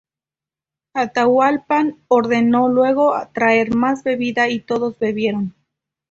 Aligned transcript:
Atahualpa 0.95 1.93
ordenó 2.07 2.69
luego 2.69 3.13
traer 3.35 3.75
más 3.75 4.03
bebida 4.03 4.49
y 4.49 4.59
todos 4.59 4.97
bebieron. 4.97 5.53